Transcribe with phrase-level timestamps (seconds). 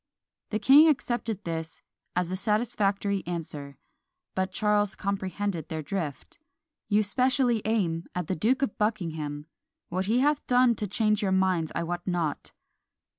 [0.49, 1.83] The king accepted this
[2.15, 3.77] "as a satisfactory answer;"
[4.33, 6.39] but Charles comprehended their drift
[6.89, 9.45] "You specially aim at the Duke of Buckingham;
[9.89, 12.51] what he hath done to change your minds I wot not."